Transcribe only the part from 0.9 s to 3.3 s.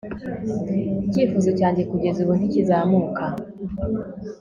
Icyifuzo cyanjye kugeza ubu ntikizamuka